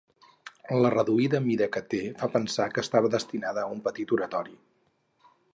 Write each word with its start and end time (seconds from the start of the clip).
La 0.83 0.91
reduïda 0.93 1.41
mida 1.49 1.67
que 1.75 1.83
té 1.95 2.01
fa 2.23 2.31
pensar 2.37 2.69
que 2.73 2.85
estava 2.89 3.13
destinada 3.19 3.67
a 3.67 3.71
un 3.77 3.87
petit 3.89 4.19
oratori. 4.19 4.59